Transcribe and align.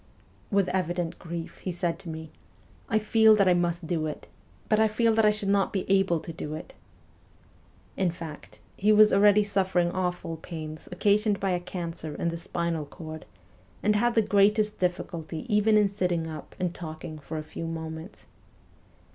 With 0.49 0.67
evident 0.69 1.19
grief 1.19 1.59
he 1.59 1.71
said 1.71 1.99
to 1.99 2.09
me:' 2.09 2.31
I 2.89 2.97
feel 2.97 3.35
that 3.35 3.47
I 3.47 3.53
must 3.53 3.85
do 3.85 4.07
it, 4.07 4.25
but 4.67 4.79
I 4.79 4.87
feel 4.87 5.13
I 5.19 5.29
shall 5.29 5.47
not 5.49 5.71
be 5.71 5.85
able 5.87 6.19
to 6.21 6.33
do 6.33 6.55
it.' 6.55 6.73
In 7.95 8.09
fact, 8.09 8.61
he 8.77 8.91
was 8.91 9.13
already 9.13 9.43
suffering 9.43 9.91
awful 9.91 10.37
pains 10.37 10.89
occasioned 10.91 11.39
by 11.39 11.51
a 11.51 11.59
cancer 11.59 12.15
in 12.15 12.29
the 12.29 12.37
spinal 12.37 12.85
cord, 12.87 13.27
and 13.83 13.95
had 13.95 14.15
the 14.15 14.23
greatest 14.23 14.79
difficulty 14.79 15.45
even 15.55 15.77
in 15.77 15.87
sitting 15.87 16.25
up 16.25 16.55
and 16.59 16.73
talking 16.73 17.19
for 17.19 17.37
a 17.37 17.43
few 17.43 17.67
moments. 17.67 18.25